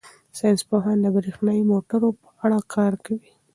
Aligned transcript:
ساینس 0.37 0.61
پوهان 0.69 0.97
د 1.01 1.05
بریښنايي 1.15 1.63
موټرو 1.71 2.09
په 2.21 2.27
اړه 2.43 2.59
کار 2.73 2.93
کوي. 3.05 3.31